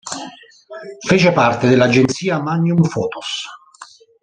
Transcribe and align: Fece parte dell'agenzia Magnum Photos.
Fece 1.07 1.31
parte 1.31 1.67
dell'agenzia 1.69 2.41
Magnum 2.41 2.81
Photos. 2.85 3.45